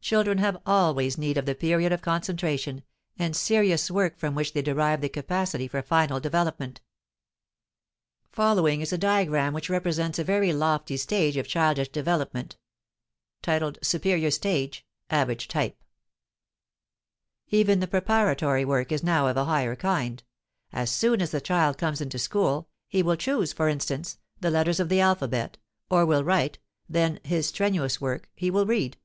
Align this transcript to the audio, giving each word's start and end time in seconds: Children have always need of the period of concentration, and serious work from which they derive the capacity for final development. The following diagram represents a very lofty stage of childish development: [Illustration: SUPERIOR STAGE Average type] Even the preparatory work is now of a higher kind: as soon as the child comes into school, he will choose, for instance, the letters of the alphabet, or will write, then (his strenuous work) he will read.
Children 0.00 0.38
have 0.38 0.62
always 0.64 1.18
need 1.18 1.36
of 1.36 1.44
the 1.44 1.56
period 1.56 1.90
of 1.90 2.00
concentration, 2.00 2.84
and 3.18 3.34
serious 3.34 3.90
work 3.90 4.16
from 4.16 4.36
which 4.36 4.52
they 4.52 4.62
derive 4.62 5.00
the 5.00 5.08
capacity 5.08 5.66
for 5.66 5.82
final 5.82 6.20
development. 6.20 6.80
The 8.22 8.28
following 8.28 8.84
diagram 8.84 9.56
represents 9.56 10.20
a 10.20 10.22
very 10.22 10.52
lofty 10.52 10.96
stage 10.96 11.36
of 11.36 11.48
childish 11.48 11.88
development: 11.88 12.56
[Illustration: 13.44 13.74
SUPERIOR 13.82 14.30
STAGE 14.30 14.86
Average 15.10 15.48
type] 15.48 15.82
Even 17.48 17.80
the 17.80 17.88
preparatory 17.88 18.64
work 18.64 18.92
is 18.92 19.02
now 19.02 19.26
of 19.26 19.36
a 19.36 19.46
higher 19.46 19.74
kind: 19.74 20.22
as 20.72 20.92
soon 20.92 21.20
as 21.20 21.32
the 21.32 21.40
child 21.40 21.76
comes 21.76 22.00
into 22.00 22.20
school, 22.20 22.68
he 22.86 23.02
will 23.02 23.16
choose, 23.16 23.52
for 23.52 23.68
instance, 23.68 24.18
the 24.38 24.50
letters 24.52 24.78
of 24.78 24.88
the 24.88 25.00
alphabet, 25.00 25.58
or 25.90 26.06
will 26.06 26.22
write, 26.22 26.60
then 26.88 27.18
(his 27.24 27.48
strenuous 27.48 28.00
work) 28.00 28.30
he 28.32 28.48
will 28.48 28.64
read. 28.64 28.96